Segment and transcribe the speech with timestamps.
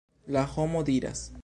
[0.37, 1.25] La homo diras.